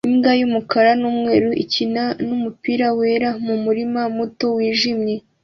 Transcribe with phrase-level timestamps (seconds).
[0.09, 5.15] Imbwa y'umukara n'umweru ikina n'umupira wera mu murima muto wijimye